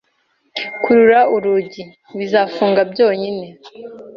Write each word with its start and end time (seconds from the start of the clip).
Kurura 0.83 1.19
urugi. 1.35 1.83
Bizafunga 2.17 2.81
byonyine. 2.91 3.45